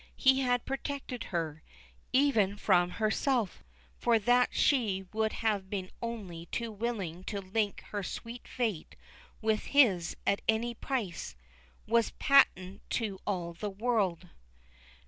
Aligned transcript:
He 0.15 0.39
had 0.39 0.65
protected 0.65 1.25
her 1.25 1.61
even 2.11 2.57
from 2.57 2.89
herself; 2.89 3.63
for 3.99 4.17
that 4.17 4.49
she 4.51 5.05
would 5.13 5.31
have 5.31 5.69
been 5.69 5.91
only 6.01 6.47
too 6.47 6.71
willing 6.71 7.23
to 7.25 7.39
link 7.39 7.81
her 7.91 8.01
sweet 8.01 8.47
fate 8.47 8.95
with 9.43 9.65
his 9.65 10.17
at 10.25 10.41
any 10.49 10.73
price 10.73 11.35
was 11.85 12.13
patent 12.17 12.81
to 12.89 13.19
all 13.27 13.53
the 13.53 13.69
world. 13.69 14.29